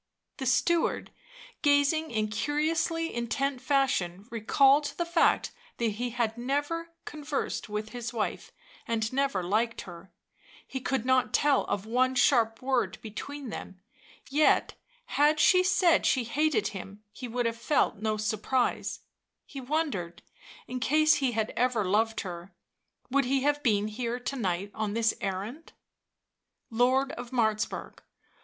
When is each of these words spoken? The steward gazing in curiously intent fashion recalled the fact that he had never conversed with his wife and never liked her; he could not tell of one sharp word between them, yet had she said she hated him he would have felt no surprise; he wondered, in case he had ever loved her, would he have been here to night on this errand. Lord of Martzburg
The 0.37 0.47
steward 0.47 1.11
gazing 1.61 2.09
in 2.09 2.29
curiously 2.29 3.13
intent 3.13 3.61
fashion 3.61 4.25
recalled 4.31 4.85
the 4.97 5.05
fact 5.05 5.51
that 5.77 5.89
he 5.89 6.09
had 6.09 6.39
never 6.39 6.89
conversed 7.05 7.69
with 7.69 7.89
his 7.89 8.11
wife 8.11 8.51
and 8.87 9.13
never 9.13 9.43
liked 9.43 9.81
her; 9.81 10.11
he 10.65 10.79
could 10.79 11.05
not 11.05 11.33
tell 11.35 11.65
of 11.65 11.85
one 11.85 12.15
sharp 12.15 12.63
word 12.63 12.99
between 13.03 13.49
them, 13.51 13.79
yet 14.27 14.73
had 15.05 15.39
she 15.39 15.63
said 15.63 16.07
she 16.07 16.23
hated 16.23 16.69
him 16.69 17.03
he 17.11 17.27
would 17.27 17.45
have 17.45 17.55
felt 17.55 17.97
no 17.97 18.17
surprise; 18.17 19.01
he 19.45 19.61
wondered, 19.61 20.23
in 20.65 20.79
case 20.79 21.17
he 21.17 21.33
had 21.33 21.53
ever 21.55 21.85
loved 21.85 22.21
her, 22.21 22.55
would 23.11 23.25
he 23.25 23.43
have 23.43 23.61
been 23.61 23.87
here 23.87 24.17
to 24.19 24.35
night 24.35 24.71
on 24.73 24.95
this 24.95 25.13
errand. 25.21 25.73
Lord 26.71 27.11
of 27.11 27.29
Martzburg 27.29 27.99